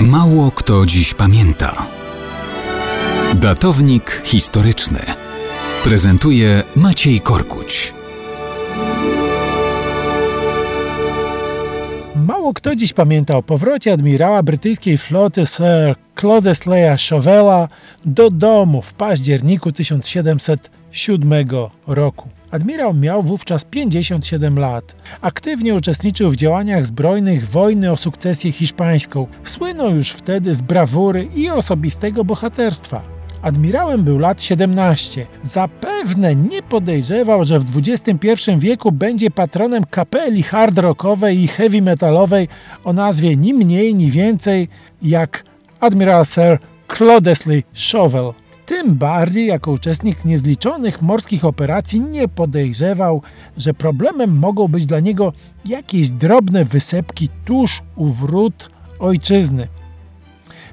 Mało 0.00 0.50
kto 0.50 0.86
dziś 0.86 1.14
pamięta. 1.14 1.86
Datownik 3.34 4.22
historyczny 4.24 4.98
prezentuje 5.84 6.62
Maciej 6.76 7.20
Korkuć. 7.20 7.94
Mało 12.26 12.54
kto 12.54 12.76
dziś 12.76 12.92
pamięta 12.92 13.36
o 13.36 13.42
powrocie 13.42 13.92
admirała 13.92 14.42
brytyjskiej 14.42 14.98
floty 14.98 15.46
Sir 15.46 15.94
Clodesleya 16.14 16.96
Chauvela 17.10 17.68
do 18.04 18.30
domu 18.30 18.82
w 18.82 18.94
październiku 18.94 19.72
1707 19.72 21.32
roku. 21.86 22.28
Admirał 22.56 22.94
miał 22.94 23.22
wówczas 23.22 23.64
57 23.64 24.58
lat. 24.58 24.96
Aktywnie 25.20 25.74
uczestniczył 25.74 26.30
w 26.30 26.36
działaniach 26.36 26.86
zbrojnych 26.86 27.48
wojny 27.48 27.92
o 27.92 27.96
sukcesję 27.96 28.52
hiszpańską. 28.52 29.26
Słynął 29.44 29.90
już 29.94 30.10
wtedy 30.10 30.54
z 30.54 30.60
brawury 30.60 31.28
i 31.34 31.50
osobistego 31.50 32.24
bohaterstwa. 32.24 33.02
Admirałem 33.42 34.04
był 34.04 34.18
lat 34.18 34.42
17. 34.42 35.26
Zapewne 35.42 36.36
nie 36.36 36.62
podejrzewał, 36.62 37.44
że 37.44 37.60
w 37.60 37.64
XXI 37.78 38.50
wieku 38.58 38.92
będzie 38.92 39.30
patronem 39.30 39.84
kapeli 39.84 40.42
hard 40.42 40.78
rockowej 40.78 41.42
i 41.42 41.48
heavy 41.48 41.82
metalowej 41.82 42.48
o 42.84 42.92
nazwie 42.92 43.36
ni 43.36 43.54
mniej, 43.54 43.94
ni 43.94 44.10
więcej 44.10 44.68
jak 45.02 45.44
admiral 45.80 46.24
Sir 46.24 46.58
Clodesley 46.88 47.64
Chauvel. 47.92 48.45
Tym 48.66 48.94
bardziej 48.94 49.46
jako 49.46 49.70
uczestnik 49.70 50.24
niezliczonych 50.24 51.02
morskich 51.02 51.44
operacji 51.44 52.00
nie 52.00 52.28
podejrzewał, 52.28 53.22
że 53.56 53.74
problemem 53.74 54.38
mogą 54.38 54.68
być 54.68 54.86
dla 54.86 55.00
niego 55.00 55.32
jakieś 55.66 56.10
drobne 56.10 56.64
wysepki 56.64 57.28
tuż 57.44 57.82
u 57.96 58.08
wrót 58.08 58.70
ojczyzny. 58.98 59.68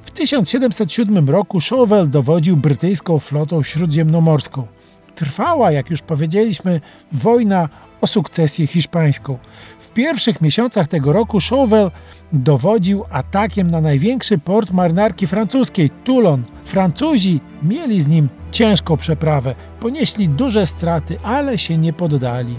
W 0.04 0.12
1707 0.12 1.30
roku 1.30 1.60
Chauvel 1.70 2.10
dowodził 2.10 2.58
brytyjską 2.58 3.20
flotą 3.20 3.64
śródziemnomorską. 3.64 4.68
Trwała, 5.16 5.72
jak 5.72 5.90
już 5.90 6.02
powiedzieliśmy, 6.02 6.82
wojna 7.12 7.70
o 8.02 8.08
sukcesję 8.08 8.68
hiszpańską. 8.68 9.38
W 9.80 9.92
pierwszych 9.92 10.42
miesiącach 10.42 10.88
tego 10.88 11.14
roku 11.14 11.38
Chauvel 11.50 11.92
dowodził 12.34 13.04
atakiem 13.12 13.72
na 13.72 13.82
największy 13.82 14.38
port 14.38 14.72
marynarki 14.72 15.28
francuskiej, 15.28 15.90
Toulon. 15.90 16.44
Francuzi 16.64 17.40
mieli 17.64 18.02
z 18.02 18.08
nim 18.08 18.30
ciężką 18.52 18.98
przeprawę, 18.98 19.56
ponieśli 19.80 20.30
duże 20.30 20.66
straty, 20.66 21.18
ale 21.24 21.58
się 21.58 21.78
nie 21.78 21.94
poddali. 21.94 22.56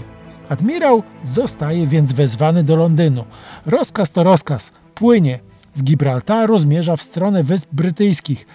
Admirał 0.49 1.03
zostaje 1.23 1.87
więc 1.87 2.13
wezwany 2.13 2.63
do 2.63 2.75
Londynu. 2.75 3.25
Rozkaz 3.65 4.11
to 4.11 4.23
rozkaz, 4.23 4.71
płynie. 4.95 5.39
Z 5.73 5.83
Gibraltaru 5.83 6.59
zmierza 6.59 6.95
w 6.95 7.01
stronę 7.01 7.43
Wysp 7.43 7.69
Brytyjskich. 7.71 8.47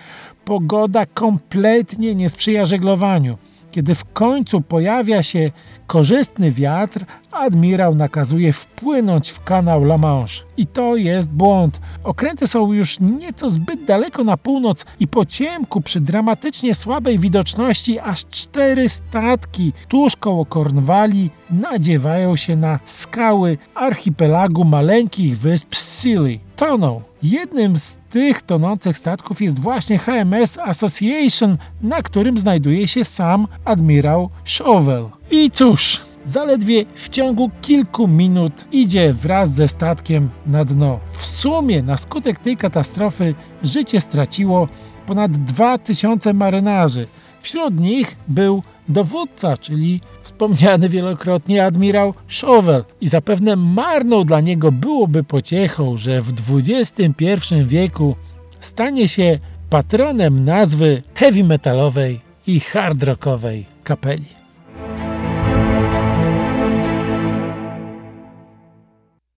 Pogoda 0.44 1.06
kompletnie 1.06 2.14
nie 2.14 2.28
sprzyja 2.28 2.66
żeglowaniu. 2.66 3.38
Kiedy 3.70 3.94
w 3.94 4.04
końcu 4.04 4.60
pojawia 4.60 5.22
się 5.22 5.50
korzystny 5.86 6.52
wiatr, 6.52 7.04
admirał 7.32 7.94
nakazuje 7.94 8.52
wpłynąć 8.52 9.30
w 9.30 9.44
kanał 9.44 9.82
La 9.82 9.98
Manche. 9.98 10.44
I 10.56 10.66
to 10.66 10.96
jest 10.96 11.28
błąd. 11.28 11.80
Okręty 12.04 12.46
są 12.46 12.72
już 12.72 13.00
nieco 13.00 13.50
zbyt 13.50 13.84
daleko 13.84 14.24
na 14.24 14.36
północ 14.36 14.84
i 15.00 15.08
po 15.08 15.26
ciemku 15.26 15.80
przy 15.80 16.00
dramatycznie 16.00 16.74
słabej 16.74 17.18
widoczności 17.18 17.98
aż 17.98 18.26
cztery 18.30 18.88
statki 18.88 19.72
tuż 19.88 20.16
koło 20.16 20.46
Kornwali 20.46 21.30
nadziewają 21.50 22.36
się 22.36 22.56
na 22.56 22.78
skały 22.84 23.58
archipelagu 23.74 24.64
maleńkich 24.64 25.38
wysp 25.38 25.74
Scilly. 25.76 26.49
Toną. 26.60 27.02
Jednym 27.22 27.76
z 27.76 27.98
tych 28.10 28.42
tonących 28.42 28.98
statków 28.98 29.42
jest 29.42 29.58
właśnie 29.58 29.98
HMS 29.98 30.58
Association, 30.58 31.56
na 31.82 32.02
którym 32.02 32.38
znajduje 32.38 32.88
się 32.88 33.04
sam 33.04 33.48
admirał 33.64 34.30
Chauvel. 34.58 35.08
I 35.30 35.50
cóż, 35.50 36.00
zaledwie 36.24 36.84
w 36.94 37.08
ciągu 37.08 37.50
kilku 37.60 38.08
minut 38.08 38.52
idzie 38.72 39.12
wraz 39.12 39.54
ze 39.54 39.68
statkiem 39.68 40.30
na 40.46 40.64
dno. 40.64 41.00
W 41.12 41.26
sumie 41.26 41.82
na 41.82 41.96
skutek 41.96 42.38
tej 42.38 42.56
katastrofy 42.56 43.34
życie 43.62 44.00
straciło 44.00 44.68
ponad 45.06 45.32
2000 45.32 46.34
marynarzy. 46.34 47.06
Wśród 47.42 47.80
nich 47.80 48.16
był 48.28 48.62
dowódca, 48.90 49.56
czyli 49.56 50.00
wspomniany 50.22 50.88
wielokrotnie 50.88 51.64
admirał 51.64 52.14
Chauvel 52.40 52.84
i 53.00 53.08
zapewne 53.08 53.56
marną 53.56 54.24
dla 54.24 54.40
niego 54.40 54.72
byłoby 54.72 55.24
pociechą, 55.24 55.96
że 55.96 56.22
w 56.22 56.32
XXI 56.58 57.34
wieku 57.66 58.16
stanie 58.60 59.08
się 59.08 59.38
patronem 59.70 60.44
nazwy 60.44 61.02
heavy 61.14 61.44
metalowej 61.44 62.20
i 62.46 62.60
hard 62.60 63.02
rockowej 63.02 63.66
kapeli. 63.84 64.39